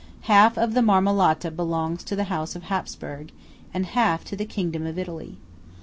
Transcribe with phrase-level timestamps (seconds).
[0.21, 3.29] Half of the Marmolata belongs to the House of Hapsburg,
[3.71, 5.37] and half to the kingdom of Italy.